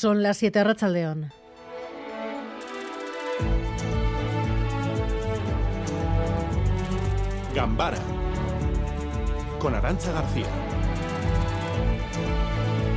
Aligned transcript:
Son 0.00 0.22
las 0.22 0.38
7 0.38 0.64
León. 0.88 1.30
Gambara 7.54 7.98
con 9.58 9.74
Arancha 9.74 10.10
García. 10.12 10.46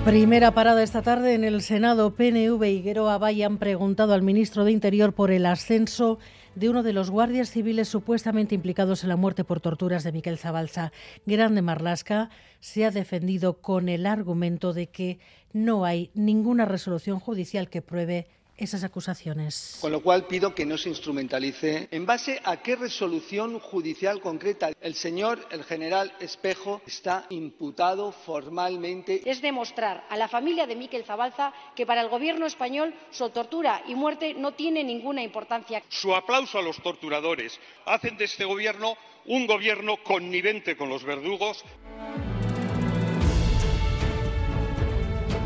Primera 0.05 0.52
parada 0.52 0.81
esta 0.81 1.02
tarde 1.02 1.34
en 1.34 1.44
el 1.44 1.62
Senado. 1.62 2.16
PNV 2.16 2.63
y 2.63 2.81
Gueroa 2.81 3.18
Valle 3.18 3.44
han 3.44 3.58
preguntado 3.58 4.14
al 4.14 4.22
ministro 4.22 4.64
de 4.64 4.72
Interior 4.72 5.12
por 5.12 5.32
el 5.32 5.46
ascenso 5.46 6.20
de 6.56 6.70
uno 6.70 6.84
de 6.84 6.94
los 6.94 7.10
guardias 7.10 7.50
civiles 7.50 7.88
supuestamente 7.88 8.56
implicados 8.56 9.04
en 9.04 9.10
la 9.10 9.16
muerte 9.16 9.44
por 9.44 9.60
torturas 9.60 10.04
de 10.04 10.12
Miquel 10.12 10.38
Zabalza. 10.38 10.92
Grande 11.26 11.62
Marlasca 11.62 12.30
se 12.60 12.86
ha 12.86 12.92
defendido 12.92 13.62
con 13.62 13.90
el 13.90 14.06
argumento 14.06 14.74
de 14.74 14.88
que 14.88 15.20
no 15.52 15.86
hay 15.86 16.12
ninguna 16.14 16.66
resolución 16.66 17.20
judicial 17.20 17.70
que 17.70 17.82
pruebe 17.82 18.28
esas 18.58 18.84
acusaciones. 18.84 19.78
Con 19.82 19.92
lo 19.92 20.02
cual 20.02 20.25
pido 20.25 20.54
que 20.54 20.66
no 20.66 20.78
se 20.78 20.89
instrumentalice. 20.89 21.88
¿En 21.92 22.06
base 22.06 22.39
a 22.44 22.57
qué 22.57 22.75
resolución 22.75 23.60
judicial 23.60 24.21
concreta 24.21 24.71
el 24.82 24.96
señor, 24.96 25.48
el 25.52 25.64
general 25.64 26.14
Espejo, 26.20 26.82
está 26.86 27.25
imputado 27.30 28.11
formalmente? 28.11 29.21
Es 29.30 29.42
demostrar 29.42 30.06
a 30.10 30.18
la 30.18 30.28
familia 30.28 30.68
de 30.68 30.75
Miquel 30.75 31.04
Zabalza 31.04 31.54
que 31.75 31.86
para 31.86 32.02
el 32.02 32.09
gobierno 32.09 32.45
español 32.45 32.94
su 33.11 33.30
tortura 33.30 33.84
y 33.88 33.95
muerte 33.95 34.34
no 34.34 34.53
tiene 34.53 34.83
ninguna 34.83 35.23
importancia. 35.23 35.83
Su 35.89 36.16
aplauso 36.16 36.59
a 36.59 36.61
los 36.61 36.81
torturadores 36.81 37.59
hacen 37.86 38.17
de 38.17 38.25
este 38.25 38.45
gobierno 38.45 38.95
un 39.25 39.47
gobierno 39.47 39.97
connivente 40.03 40.75
con 40.75 40.89
los 40.89 41.03
verdugos. 41.03 41.64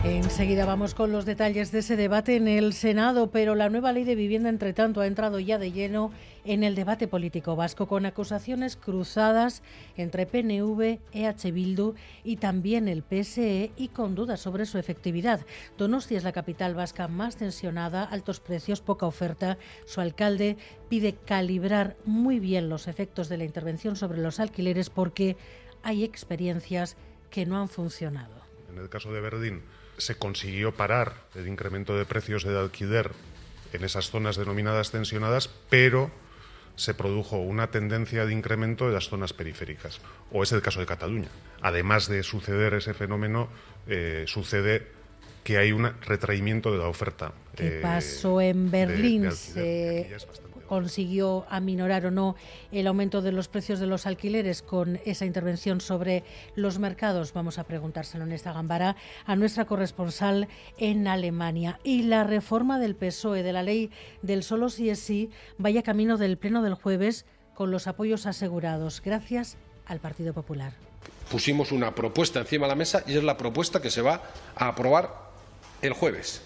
Enseguida 0.08 0.66
vamos 0.66 0.94
con 0.94 1.12
los 1.12 1.26
detalles 1.26 1.72
de 1.72 1.80
ese 1.80 1.96
debate 1.98 2.36
en 2.36 2.48
el 2.48 2.74
Senado, 2.74 3.30
pero 3.30 3.56
la 3.56 3.70
nueva 3.70 3.92
ley 3.92 4.06
de 4.06 4.16
vivienda, 4.16 4.48
entre 4.50 4.72
tanto, 4.72 5.02
ha 5.02 5.08
entrado 5.08 5.40
ya 5.40 5.58
de 5.58 5.72
lleno 5.72 6.12
en 6.46 6.64
el 6.64 6.76
debate 6.76 7.08
político 7.08 7.56
vasco, 7.56 7.88
con 7.88 8.06
acusaciones 8.06 8.78
cruzadas 8.78 9.64
entre 9.98 10.26
PNV, 10.26 11.00
EH 11.12 11.52
Bildu 11.52 11.96
y 12.24 12.38
también 12.38 12.88
el 12.88 13.04
PSE 13.04 13.72
y 13.76 13.90
con 13.90 14.16
dudas 14.16 14.40
sobre 14.40 14.66
su 14.66 14.78
efectividad. 14.78 15.46
Donostia 15.78 16.18
es 16.18 16.24
la 16.24 16.32
capital 16.32 16.74
vasca 16.74 17.08
más 17.08 17.36
tensionada, 17.36 18.04
altos 18.04 18.40
precios, 18.40 18.80
poca 18.80 19.08
oferta. 19.08 19.58
Su 19.86 20.00
alcalde 20.00 20.56
pide 20.88 21.16
calibrar 21.16 21.98
muy 22.06 22.40
bien 22.40 22.70
los 22.70 22.88
efectos 22.88 23.28
de 23.28 23.38
la 23.40 23.44
intervención 23.44 23.98
sobre 23.98 24.22
los 24.22 24.40
alquileres 24.40 24.90
porque 24.90 25.36
hay 25.84 26.04
experiencias 26.04 26.96
que 27.30 27.46
no 27.46 27.60
han 27.60 27.68
funcionado. 27.68 28.36
En 28.70 28.78
el 28.78 28.90
caso 28.90 29.12
de 29.12 29.22
Verdín, 29.22 29.64
se 29.98 30.16
consiguió 30.16 30.74
parar 30.74 31.14
el 31.36 31.48
incremento 31.48 31.98
de 31.98 32.06
precios 32.06 32.44
de 32.44 32.58
alquiler 32.58 33.12
en 33.74 33.84
esas 33.84 34.10
zonas 34.10 34.38
denominadas 34.38 34.92
tensionadas, 34.92 35.50
pero 35.70 36.12
se 36.76 36.94
produjo 36.94 37.38
una 37.38 37.72
tendencia 37.72 38.26
de 38.26 38.34
incremento 38.34 38.88
de 38.88 38.94
las 38.94 39.10
zonas 39.10 39.34
periféricas. 39.34 40.00
O 40.32 40.44
es 40.44 40.52
el 40.52 40.62
caso 40.62 40.80
de 40.80 40.86
Cataluña. 40.86 41.30
Además 41.62 42.08
de 42.08 42.24
suceder 42.24 42.76
ese 42.76 42.94
fenómeno, 42.94 43.50
eh, 43.88 44.26
sucede 44.28 44.88
que 45.44 45.58
hay 45.58 45.72
un 45.72 45.90
retraimiento 46.02 46.72
de 46.72 46.78
la 46.78 46.88
oferta. 46.88 47.32
¿Qué 47.56 47.80
pasó 47.82 48.42
en 48.42 48.70
Berlín? 48.70 49.30
Consiguió 50.68 51.46
aminorar 51.50 52.06
o 52.06 52.12
no 52.12 52.36
el 52.72 52.88
aumento 52.88 53.22
de 53.22 53.32
los 53.32 53.48
precios 53.48 53.80
de 53.80 53.88
los 53.88 54.06
alquileres 54.06 54.62
con 54.62 55.00
esa 55.06 55.26
intervención 55.26 55.82
sobre 55.82 56.24
los 56.56 56.78
mercados? 56.80 57.34
Vamos 57.34 57.58
a 57.58 57.64
preguntárselo 57.64 58.26
en 58.26 58.32
esta 58.32 58.54
gambara 58.54 58.96
a 59.26 59.36
nuestra 59.36 59.66
corresponsal 59.66 60.48
en 60.78 61.08
Alemania. 61.08 61.80
Y 61.84 62.04
la 62.04 62.24
reforma 62.24 62.80
del 62.80 62.96
PSOE 62.96 63.44
de 63.44 63.54
la 63.54 63.64
ley 63.64 63.92
del 64.22 64.44
solo 64.44 64.70
sí 64.70 64.90
es 64.90 65.00
sí 65.00 65.30
vaya 65.58 65.82
camino 65.82 66.18
del 66.18 66.38
pleno 66.38 66.62
del 66.62 66.76
jueves 66.76 67.26
con 67.56 67.72
los 67.72 67.88
apoyos 67.88 68.26
asegurados 68.26 69.02
gracias 69.02 69.58
al 69.86 70.00
Partido 70.00 70.34
Popular. 70.34 70.74
Pusimos 71.32 71.72
una 71.72 71.96
propuesta 71.96 72.40
encima 72.40 72.66
de 72.66 72.70
la 72.70 72.76
mesa 72.76 73.04
y 73.08 73.18
es 73.18 73.24
la 73.24 73.38
propuesta 73.38 73.82
que 73.82 73.90
se 73.90 74.02
va 74.02 74.22
a 74.56 74.68
aprobar 74.68 75.28
el 75.82 75.94
jueves 75.94 76.42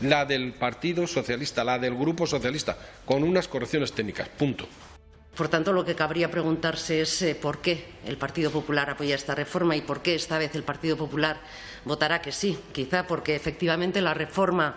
la 0.00 0.24
del 0.24 0.52
Partido 0.52 1.06
Socialista, 1.06 1.64
la 1.64 1.78
del 1.78 1.94
Grupo 1.94 2.26
Socialista, 2.26 2.76
con 3.04 3.22
unas 3.22 3.48
correcciones 3.48 3.92
técnicas. 3.92 4.28
Punto. 4.28 4.66
Por 5.36 5.48
tanto, 5.48 5.72
lo 5.74 5.84
que 5.84 5.94
cabría 5.94 6.30
preguntarse 6.30 7.02
es 7.02 7.20
eh, 7.20 7.34
por 7.34 7.58
qué 7.58 7.84
el 8.06 8.16
Partido 8.16 8.50
Popular 8.50 8.88
apoya 8.88 9.14
esta 9.14 9.34
reforma 9.34 9.76
y 9.76 9.82
por 9.82 10.00
qué 10.00 10.14
esta 10.14 10.38
vez 10.38 10.54
el 10.54 10.62
Partido 10.62 10.96
Popular 10.96 11.40
votará 11.84 12.22
que 12.22 12.32
sí. 12.32 12.58
Quizá 12.72 13.06
porque 13.06 13.36
efectivamente 13.36 14.00
la 14.00 14.14
reforma 14.14 14.76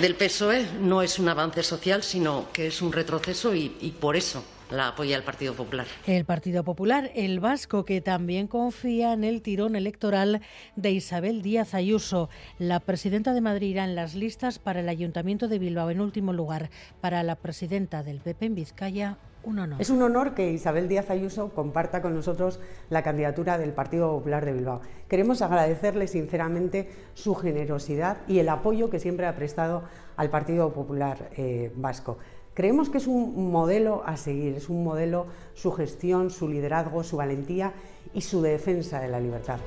del 0.00 0.14
PSOE 0.14 0.68
no 0.80 1.02
es 1.02 1.18
un 1.18 1.28
avance 1.28 1.64
social, 1.64 2.04
sino 2.04 2.46
que 2.52 2.68
es 2.68 2.80
un 2.80 2.92
retroceso 2.92 3.56
y, 3.56 3.76
y 3.80 3.90
por 3.90 4.14
eso 4.14 4.44
la 4.70 4.88
apoya 4.88 5.16
el 5.16 5.22
Partido 5.22 5.54
Popular. 5.54 5.86
El 6.06 6.24
Partido 6.24 6.64
Popular, 6.64 7.10
el 7.14 7.40
vasco, 7.40 7.84
que 7.84 8.00
también 8.00 8.46
confía 8.46 9.12
en 9.12 9.24
el 9.24 9.42
tirón 9.42 9.76
electoral 9.76 10.40
de 10.76 10.90
Isabel 10.90 11.42
Díaz 11.42 11.74
Ayuso. 11.74 12.28
La 12.58 12.80
presidenta 12.80 13.32
de 13.32 13.40
Madrid 13.40 13.70
irá 13.70 13.84
en 13.84 13.94
las 13.94 14.14
listas 14.14 14.58
para 14.58 14.80
el 14.80 14.88
Ayuntamiento 14.88 15.48
de 15.48 15.58
Bilbao 15.58 15.90
en 15.90 16.00
último 16.00 16.32
lugar. 16.32 16.70
Para 17.00 17.22
la 17.22 17.36
presidenta 17.36 18.02
del 18.02 18.20
PP 18.20 18.46
en 18.46 18.54
Vizcaya, 18.54 19.18
un 19.44 19.58
honor. 19.60 19.80
Es 19.80 19.90
un 19.90 20.02
honor 20.02 20.34
que 20.34 20.52
Isabel 20.52 20.88
Díaz 20.88 21.10
Ayuso 21.10 21.50
comparta 21.54 22.02
con 22.02 22.14
nosotros 22.14 22.60
la 22.90 23.02
candidatura 23.02 23.56
del 23.56 23.72
Partido 23.72 24.10
Popular 24.10 24.44
de 24.44 24.52
Bilbao. 24.52 24.80
Queremos 25.08 25.42
agradecerle 25.42 26.08
sinceramente 26.08 26.90
su 27.14 27.34
generosidad 27.34 28.18
y 28.26 28.40
el 28.40 28.48
apoyo 28.48 28.90
que 28.90 28.98
siempre 28.98 29.26
ha 29.26 29.36
prestado 29.36 29.84
al 30.16 30.30
Partido 30.30 30.72
Popular 30.72 31.30
eh, 31.36 31.72
Vasco. 31.76 32.18
Creemos 32.58 32.90
que 32.90 32.98
es 32.98 33.06
un 33.06 33.52
modelo 33.52 34.02
a 34.04 34.16
seguir, 34.16 34.54
es 34.56 34.68
un 34.68 34.82
modelo 34.82 35.28
su 35.54 35.70
gestión, 35.70 36.28
su 36.28 36.48
liderazgo, 36.48 37.04
su 37.04 37.16
valentía 37.16 37.72
y 38.12 38.22
su 38.22 38.42
defensa 38.42 39.00
de 39.00 39.06
la 39.06 39.20
libertad. 39.20 39.60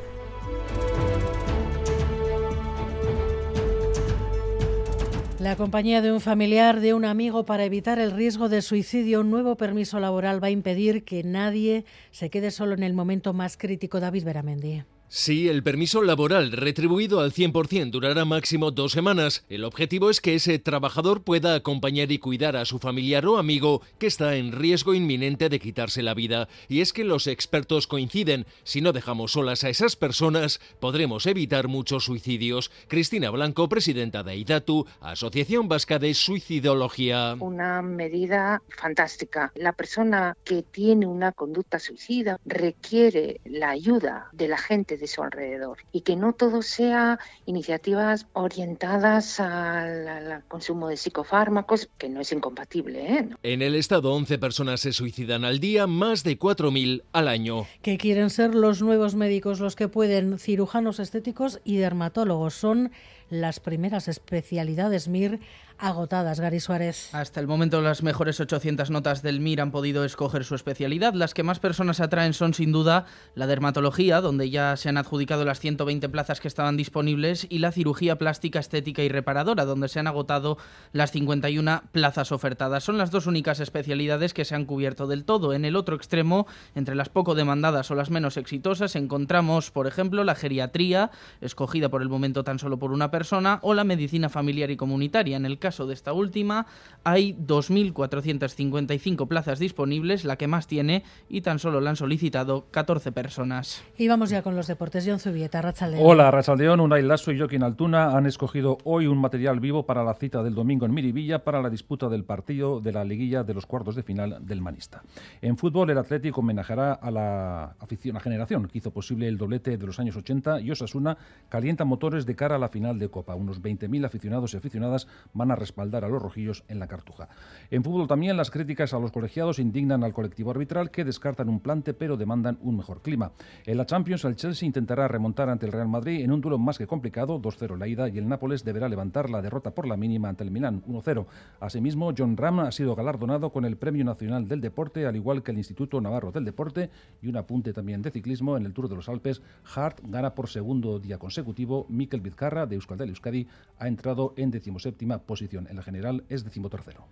La 5.39 5.55
compañía 5.55 6.01
de 6.01 6.11
un 6.11 6.19
familiar, 6.19 6.81
de 6.81 6.93
un 6.93 7.05
amigo, 7.05 7.45
para 7.45 7.63
evitar 7.63 7.97
el 7.97 8.11
riesgo 8.11 8.49
de 8.49 8.61
suicidio, 8.61 9.21
un 9.21 9.31
nuevo 9.31 9.55
permiso 9.55 10.01
laboral 10.01 10.43
va 10.43 10.47
a 10.47 10.51
impedir 10.51 11.05
que 11.05 11.23
nadie 11.23 11.85
se 12.11 12.29
quede 12.29 12.51
solo 12.51 12.73
en 12.73 12.83
el 12.83 12.93
momento 12.93 13.31
más 13.31 13.55
crítico. 13.55 14.01
David 14.01 14.25
Beramendi. 14.25 14.83
Sí, 15.13 15.49
el 15.49 15.61
permiso 15.61 16.01
laboral 16.03 16.53
retribuido 16.53 17.19
al 17.19 17.33
100% 17.33 17.91
durará 17.91 18.23
máximo 18.23 18.71
dos 18.71 18.93
semanas. 18.93 19.43
El 19.49 19.65
objetivo 19.65 20.09
es 20.09 20.21
que 20.21 20.35
ese 20.35 20.57
trabajador 20.57 21.21
pueda 21.21 21.53
acompañar 21.53 22.13
y 22.13 22.17
cuidar 22.17 22.55
a 22.55 22.63
su 22.63 22.79
familiar 22.79 23.25
o 23.25 23.37
amigo 23.37 23.81
que 23.99 24.07
está 24.07 24.37
en 24.37 24.53
riesgo 24.53 24.93
inminente 24.93 25.49
de 25.49 25.59
quitarse 25.59 26.01
la 26.01 26.13
vida. 26.13 26.47
Y 26.69 26.79
es 26.79 26.93
que 26.93 27.03
los 27.03 27.27
expertos 27.27 27.87
coinciden, 27.87 28.45
si 28.63 28.79
no 28.79 28.93
dejamos 28.93 29.33
solas 29.33 29.65
a 29.65 29.69
esas 29.69 29.97
personas, 29.97 30.61
podremos 30.79 31.25
evitar 31.25 31.67
muchos 31.67 32.05
suicidios. 32.05 32.71
Cristina 32.87 33.31
Blanco, 33.31 33.67
presidenta 33.67 34.23
de 34.23 34.37
IDATU, 34.37 34.87
Asociación 35.01 35.67
Vasca 35.67 35.99
de 35.99 36.13
Suicidología. 36.13 37.35
Una 37.37 37.81
medida 37.81 38.61
fantástica. 38.69 39.51
La 39.55 39.73
persona 39.73 40.37
que 40.45 40.63
tiene 40.63 41.05
una 41.05 41.33
conducta 41.33 41.79
suicida 41.79 42.39
requiere 42.45 43.41
la 43.43 43.71
ayuda 43.71 44.29
de 44.31 44.47
la 44.47 44.57
gente 44.57 45.00
de 45.01 45.07
su 45.07 45.21
alrededor 45.23 45.79
y 45.91 46.01
que 46.01 46.15
no 46.15 46.33
todo 46.33 46.61
sea 46.61 47.19
iniciativas 47.45 48.27
orientadas 48.33 49.39
al, 49.39 50.43
consumo 50.47 50.87
de 50.87 50.95
psicofármacos, 50.95 51.89
que 51.97 52.07
no 52.07 52.21
es 52.21 52.31
incompatible. 52.31 53.17
¿eh? 53.17 53.29
En 53.43 53.61
el 53.61 53.75
Estado, 53.75 54.13
11 54.13 54.37
personas 54.37 54.79
se 54.81 54.93
suicidan 54.93 55.43
al 55.43 55.59
día, 55.59 55.87
más 55.87 56.23
de 56.23 56.37
4.000 56.37 57.03
al 57.11 57.27
año. 57.27 57.67
Que 57.81 57.97
quieren 57.97 58.29
ser 58.29 58.55
los 58.55 58.81
nuevos 58.81 59.15
médicos 59.15 59.59
los 59.59 59.75
que 59.75 59.87
pueden, 59.87 60.37
cirujanos 60.37 60.99
estéticos 60.99 61.59
y 61.65 61.77
dermatólogos. 61.77 62.53
Son 62.53 62.91
las 63.31 63.59
primeras 63.59 64.07
especialidades 64.07 65.07
MIR 65.07 65.39
agotadas, 65.81 66.39
Gary 66.39 66.59
Suárez. 66.59 67.09
Hasta 67.11 67.39
el 67.39 67.47
momento 67.47 67.81
las 67.81 68.03
mejores 68.03 68.39
800 68.39 68.91
notas 68.91 69.23
del 69.23 69.39
MIR 69.39 69.61
han 69.61 69.71
podido 69.71 70.05
escoger 70.05 70.43
su 70.43 70.53
especialidad. 70.53 71.15
Las 71.15 71.33
que 71.33 71.41
más 71.41 71.59
personas 71.59 71.99
atraen 71.99 72.33
son 72.33 72.53
sin 72.53 72.71
duda 72.71 73.05
la 73.33 73.47
dermatología, 73.47 74.21
donde 74.21 74.51
ya 74.51 74.77
se 74.77 74.89
han 74.89 74.97
adjudicado 74.97 75.43
las 75.43 75.59
120 75.59 76.07
plazas 76.09 76.39
que 76.39 76.47
estaban 76.47 76.77
disponibles, 76.77 77.47
y 77.49 77.59
la 77.59 77.71
cirugía 77.71 78.19
plástica, 78.19 78.59
estética 78.59 79.01
y 79.01 79.09
reparadora, 79.09 79.65
donde 79.65 79.89
se 79.89 79.99
han 79.99 80.05
agotado 80.05 80.59
las 80.91 81.11
51 81.11 81.81
plazas 81.91 82.31
ofertadas. 82.31 82.83
Son 82.83 82.99
las 82.99 83.09
dos 83.09 83.25
únicas 83.25 83.59
especialidades 83.59 84.35
que 84.35 84.45
se 84.45 84.53
han 84.53 84.65
cubierto 84.65 85.07
del 85.07 85.25
todo. 85.25 85.53
En 85.53 85.65
el 85.65 85.75
otro 85.75 85.95
extremo, 85.95 86.45
entre 86.75 86.93
las 86.93 87.09
poco 87.09 87.33
demandadas 87.33 87.89
o 87.89 87.95
las 87.95 88.11
menos 88.11 88.37
exitosas, 88.37 88.95
encontramos, 88.95 89.71
por 89.71 89.87
ejemplo, 89.87 90.23
la 90.23 90.35
geriatría, 90.35 91.09
escogida 91.39 91.89
por 91.89 92.03
el 92.03 92.09
momento 92.09 92.43
tan 92.43 92.59
solo 92.59 92.77
por 92.77 92.91
una 92.91 93.09
persona, 93.09 93.20
persona 93.21 93.59
o 93.61 93.75
la 93.75 93.83
medicina 93.83 94.29
familiar 94.29 94.71
y 94.71 94.75
comunitaria. 94.75 95.37
En 95.37 95.45
el 95.45 95.59
caso 95.59 95.85
de 95.85 95.93
esta 95.93 96.11
última, 96.11 96.65
hay 97.03 97.35
2.455 97.35 99.27
plazas 99.27 99.59
disponibles, 99.59 100.25
la 100.25 100.37
que 100.37 100.47
más 100.47 100.65
tiene, 100.65 101.03
y 101.29 101.41
tan 101.41 101.59
solo 101.59 101.81
la 101.81 101.91
han 101.91 101.95
solicitado 101.97 102.65
14 102.71 103.11
personas. 103.11 103.83
Y 103.95 104.07
vamos 104.07 104.31
ya 104.31 104.41
con 104.41 104.55
los 104.55 104.65
deportes. 104.65 105.05
John 105.07 105.19
Zubieta, 105.19 105.61
Rachaldeón. 105.61 106.01
Hola, 106.03 106.31
Rachaldeón. 106.31 106.79
Unai 106.79 107.03
Lasso 107.03 107.31
y 107.31 107.37
Joaquín 107.37 107.61
Altuna 107.61 108.17
han 108.17 108.25
escogido 108.25 108.79
hoy 108.85 109.05
un 109.05 109.19
material 109.19 109.59
vivo 109.59 109.85
para 109.85 110.03
la 110.03 110.15
cita 110.15 110.41
del 110.41 110.55
domingo 110.55 110.87
en 110.87 110.93
Miribilla 110.95 111.43
para 111.43 111.61
la 111.61 111.69
disputa 111.69 112.09
del 112.09 112.23
partido 112.23 112.79
de 112.79 112.91
la 112.91 113.03
liguilla 113.03 113.43
de 113.43 113.53
los 113.53 113.67
cuartos 113.67 113.95
de 113.95 114.01
final 114.01 114.39
del 114.41 114.61
Manista. 114.61 115.03
En 115.43 115.57
fútbol, 115.57 115.91
el 115.91 115.99
Atlético 115.99 116.39
homenajeará 116.39 116.93
a 116.93 117.11
la 117.11 117.75
afición, 117.79 118.17
a 118.17 118.19
generación 118.19 118.67
que 118.67 118.79
hizo 118.79 118.89
posible 118.89 119.27
el 119.27 119.37
doblete 119.37 119.77
de 119.77 119.85
los 119.85 119.99
años 119.99 120.15
80 120.15 120.61
y 120.61 120.71
Osasuna 120.71 121.19
calienta 121.49 121.85
motores 121.85 122.25
de 122.25 122.35
cara 122.35 122.55
a 122.55 122.59
la 122.59 122.69
final 122.69 122.97
de 122.97 123.10
Copa. 123.11 123.35
Unos 123.35 123.61
20.000 123.61 124.05
aficionados 124.05 124.53
y 124.53 124.57
aficionadas 124.57 125.07
van 125.33 125.51
a 125.51 125.55
respaldar 125.55 126.03
a 126.03 126.09
los 126.09 126.21
rojillos 126.21 126.63
en 126.67 126.79
la 126.79 126.87
Cartuja. 126.87 127.29
En 127.69 127.83
fútbol 127.83 128.07
también 128.07 128.37
las 128.37 128.49
críticas 128.49 128.93
a 128.93 128.99
los 128.99 129.11
colegiados 129.11 129.59
indignan 129.59 130.03
al 130.03 130.13
colectivo 130.13 130.51
arbitral 130.51 130.89
que 130.89 131.05
descartan 131.05 131.49
un 131.49 131.59
plante 131.59 131.93
pero 131.93 132.17
demandan 132.17 132.57
un 132.61 132.77
mejor 132.77 133.01
clima. 133.01 133.31
En 133.65 133.77
la 133.77 133.85
Champions 133.85 134.25
el 134.25 134.35
Chelsea 134.35 134.65
intentará 134.65 135.07
remontar 135.07 135.49
ante 135.49 135.65
el 135.65 135.71
Real 135.71 135.87
Madrid 135.87 136.23
en 136.23 136.31
un 136.31 136.41
duelo 136.41 136.57
más 136.57 136.77
que 136.77 136.87
complicado, 136.87 137.41
2-0 137.41 137.77
la 137.77 137.87
ida 137.87 138.09
y 138.09 138.17
el 138.17 138.27
Nápoles 138.27 138.63
deberá 138.63 138.89
levantar 138.89 139.29
la 139.29 139.41
derrota 139.41 139.71
por 139.71 139.87
la 139.87 139.97
mínima 139.97 140.29
ante 140.29 140.43
el 140.43 140.51
Milán, 140.51 140.81
1-0. 140.83 141.25
Asimismo, 141.59 142.13
John 142.17 142.37
Ram 142.37 142.61
ha 142.61 142.71
sido 142.71 142.95
galardonado 142.95 143.51
con 143.51 143.65
el 143.65 143.77
Premio 143.77 144.05
Nacional 144.05 144.47
del 144.47 144.61
Deporte, 144.61 145.05
al 145.05 145.15
igual 145.15 145.43
que 145.43 145.51
el 145.51 145.57
Instituto 145.57 145.99
Navarro 145.99 146.31
del 146.31 146.45
Deporte 146.45 146.89
y 147.21 147.27
un 147.27 147.37
apunte 147.37 147.73
también 147.73 148.01
de 148.01 148.11
ciclismo 148.11 148.57
en 148.57 148.65
el 148.65 148.73
Tour 148.73 148.89
de 148.89 148.95
los 148.95 149.09
Alpes. 149.09 149.41
Hart 149.75 149.99
gana 150.03 150.33
por 150.33 150.47
segundo 150.47 150.99
día 150.99 151.17
consecutivo. 151.17 151.85
Mikel 151.89 152.21
Vizcarra 152.21 152.65
de 152.65 152.75
Euskal 152.75 153.00
Euskadi 153.09 153.47
ha 153.77 153.87
entrado 153.87 154.33
en 154.37 154.51
decimoséptima 154.51 155.19
posición. 155.19 155.67
En 155.69 155.75
la 155.75 155.83
general 155.83 156.23
es 156.29 156.43
decimotercero. 156.43 157.05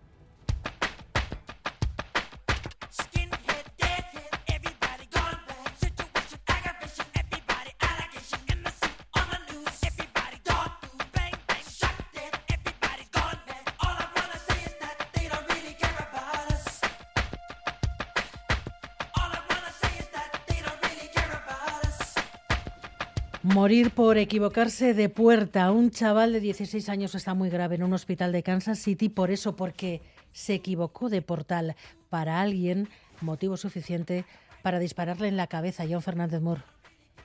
Morir 23.42 23.92
por 23.92 24.18
equivocarse 24.18 24.94
de 24.94 25.08
puerta. 25.08 25.72
Un 25.72 25.92
chaval 25.92 26.34
de 26.34 26.42
16 26.42 26.90
años 26.90 27.16
está 27.16 27.34
muy 27.34 27.50
grave 27.50 27.76
en 27.76 27.84
un 27.84 27.94
hospital 27.94 28.34
de 28.34 28.44
Kansas 28.44 28.80
City 28.80 29.08
por 29.08 29.32
eso, 29.32 29.56
porque 29.56 30.02
se 30.34 30.56
equivocó 30.56 31.08
de 31.08 31.22
portal. 31.22 31.78
Para 32.10 32.42
alguien, 32.42 32.90
motivo 33.22 33.56
suficiente 33.56 34.26
para 34.62 34.78
dispararle 34.78 35.30
en 35.30 35.38
la 35.38 35.48
cabeza. 35.48 35.86
John 35.90 36.02
Fernández 36.02 36.42
Moore. 36.42 36.64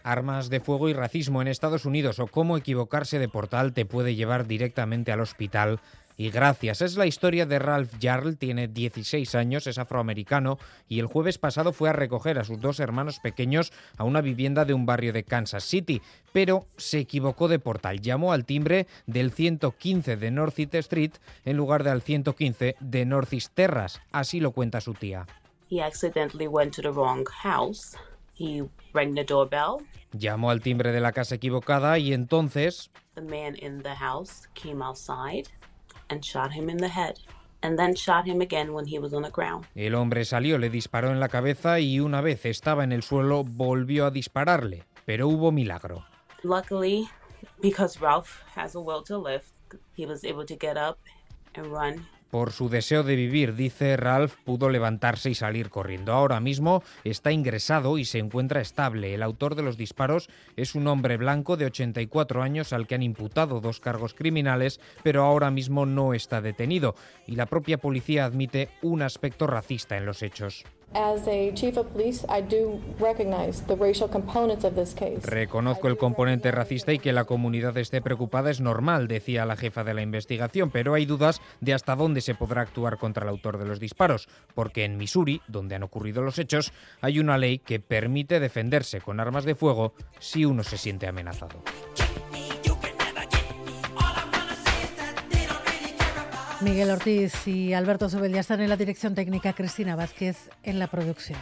Armas 0.05 0.51
de 0.51 0.61
fuego 0.61 0.89
y 0.89 0.93
racismo 0.93 1.43
en 1.43 1.49
Estados 1.49 1.85
Unidos 1.85 2.21
o 2.21 2.29
cómo 2.29 2.57
equivocarse 2.57 3.19
de 3.19 3.29
portal 3.29 3.73
te 3.73 3.85
puede 3.85 4.15
llevar 4.15 4.47
directamente 4.47 5.11
al 5.11 5.21
hospital 5.21 5.81
y 6.17 6.31
gracias. 6.31 6.81
Es 6.81 6.97
la 6.97 7.07
historia 7.07 7.47
de 7.47 7.59
Ralph 7.59 7.93
Jarl, 8.01 8.37
tiene 8.37 8.69
16 8.69 9.35
años, 9.35 9.67
es 9.67 9.79
afroamericano 9.79 10.59
y 10.89 11.01
el 11.01 11.07
jueves 11.07 11.39
pasado 11.39 11.73
fue 11.73 11.89
a 11.89 11.93
recoger 11.93 12.39
a 12.39 12.45
sus 12.45 12.61
dos 12.61 12.81
hermanos 12.81 13.19
pequeños 13.21 13.73
a 13.97 14.05
una 14.05 14.21
vivienda 14.21 14.65
de 14.65 14.75
un 14.75 14.87
barrio 14.87 15.13
de 15.13 15.25
Kansas 15.25 15.65
City, 15.65 16.03
pero 16.33 16.67
se 16.77 17.01
equivocó 17.01 17.49
de 17.49 17.59
portal. 17.59 18.01
Llamó 18.01 18.33
al 18.33 18.45
timbre 18.45 18.87
del 19.07 19.33
115 19.33 20.17
de 20.17 20.31
North 20.31 20.59
East 20.59 20.75
Street 20.75 21.13
en 21.45 21.57
lugar 21.57 21.85
del 21.85 22.03
115 22.03 22.77
de 22.79 23.05
Northeast 23.05 23.53
Terrace. 23.55 24.01
Así 24.13 24.41
lo 24.41 24.53
cuenta 24.53 24.81
su 24.81 24.95
tía. 24.95 25.27
Llamó 30.13 30.51
al 30.51 30.61
timbre 30.61 30.93
de 30.93 31.01
la 31.01 31.13
casa 31.13 31.37
equivocada 31.37 31.99
y 31.99 32.13
entonces 32.13 32.91
el 39.75 39.95
hombre 39.95 40.25
salió, 40.25 40.59
le 40.59 40.71
disparó 40.71 41.11
en 41.11 41.21
la 41.21 41.29
cabeza 41.29 41.81
y 41.81 42.01
una 42.01 42.21
vez 42.21 42.45
estaba 42.45 42.85
en 42.85 42.93
el 42.93 43.03
suelo 43.03 43.45
volvió 43.45 44.07
a 44.07 44.11
dispararle, 44.11 44.85
pero 45.07 45.29
hubo 45.29 45.51
milagro. 45.51 46.05
Luckily, 46.43 47.09
because 47.63 47.99
Ralph 48.01 48.43
has 48.55 48.75
a 48.75 48.81
will 48.81 49.03
to 49.05 49.19
live, 49.19 49.45
he 49.97 50.07
was 50.07 50.25
able 50.25 50.45
to 50.45 50.57
get 50.61 50.77
up 50.77 50.99
and 51.55 51.67
run 51.67 52.07
por 52.35 52.51
su 52.51 52.69
deseo 52.69 53.05
de 53.05 53.15
vivir, 53.15 53.55
dice 53.55 53.97
Ralph, 53.97 54.35
pudo 54.43 54.69
levantarse 54.69 55.31
y 55.31 55.37
salir 55.37 55.71
corriendo. 55.71 56.13
Ahora 56.13 56.41
mismo 56.41 56.83
está 57.05 57.31
ingresado 57.31 57.97
y 57.97 58.05
se 58.05 58.19
encuentra 58.19 58.61
estable. 58.61 59.15
El 59.15 59.23
autor 59.23 59.55
de 59.55 59.63
los 59.63 59.77
disparos 59.77 60.29
es 60.57 60.75
un 60.75 60.89
hombre 60.89 61.17
blanco 61.17 61.57
de 61.57 61.67
84 61.67 62.43
años 62.43 62.73
al 62.73 62.89
que 62.89 62.97
han 62.97 63.05
imputado 63.05 63.61
dos 63.61 63.79
cargos 63.79 64.15
criminales, 64.15 64.81
pero 65.05 65.23
ahora 65.23 65.53
mismo 65.53 65.87
no 65.87 66.13
está 66.13 66.41
detenido. 66.41 66.97
Y 67.29 67.37
la 67.37 67.47
propia 67.47 67.79
policía 67.79 68.25
admite 68.25 68.69
un 68.83 69.03
aspecto 69.03 69.47
racista 69.47 69.97
en 69.97 70.05
los 70.05 70.21
hechos. 70.25 70.65
Reconozco 75.25 75.89
el 75.89 75.97
componente 75.97 76.51
racista 76.53 76.93
y 76.93 76.99
que 76.99 77.13
la 77.13 77.25
comunidad 77.25 77.77
esté 77.79 78.01
preocupada 78.01 78.51
es 78.51 78.61
normal, 78.61 79.09
decía 79.09 79.45
la 79.45 79.57
jefa 79.57 79.85
de 79.85 79.95
la 79.95 80.03
investigación, 80.03 80.71
pero 80.71 80.95
hay 80.95 81.07
dudas 81.07 81.41
de 81.61 81.75
hasta 81.75 81.97
dónde 81.97 82.21
se 82.21 82.35
podrá 82.35 82.63
actuar 82.63 82.99
contra 82.99 83.25
el 83.25 83.31
autor 83.31 83.59
de 83.59 83.67
los 83.67 83.81
disparos, 83.81 84.29
porque 84.55 84.85
en 84.85 84.97
Missouri, 84.97 85.41
donde 85.49 85.75
han 85.75 85.83
ocurrido 85.83 86.23
los 86.23 86.39
hechos, 86.39 86.73
hay 87.01 87.19
una 87.19 87.39
ley 87.39 87.59
que 87.59 87.81
permite 87.81 88.41
defenderse 88.41 89.01
con 89.01 89.21
armas 89.21 89.45
de 89.45 89.55
fuego 89.55 89.95
si 90.19 90.45
uno 90.45 90.63
se 90.63 90.79
siente 90.79 91.07
amenazado. 91.07 91.63
Miguel 96.65 96.91
Ortiz 96.91 97.47
y 97.47 97.75
Alberto 97.75 98.09
Zubel 98.09 98.33
ya 98.33 98.41
están 98.41 98.63
en 98.63 98.71
la 98.71 98.77
dirección 98.77 99.15
técnica, 99.15 99.53
Cristina 99.53 99.97
Vázquez 99.97 100.49
en 100.63 100.79
la 100.79 100.87
producción. 100.87 101.39